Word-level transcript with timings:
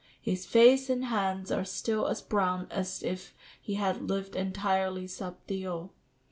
His 0.19 0.47
face 0.47 0.89
and 0.89 1.05
hands 1.05 1.51
are 1.51 1.63
still 1.63 2.07
as 2.07 2.23
brown 2.23 2.65
as 2.71 3.03
if 3.03 3.35
he 3.61 3.75
had 3.75 4.09
lived 4.09 4.35
entirely 4.35 5.05
sub 5.05 5.37
dio. 5.45 5.91